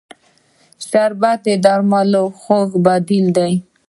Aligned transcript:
شربت 0.87 1.39
د 1.45 1.47
درملو 1.63 2.23
خوږ 2.41 2.69
بدیل 2.85 3.25
دی 3.37 3.53